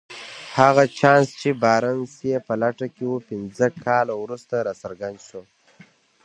[0.59, 5.41] هغه چانس چې بارنس يې په لټه کې و پنځه کاله وروسته راڅرګند شو.